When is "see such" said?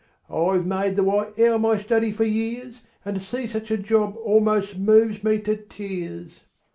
3.21-3.69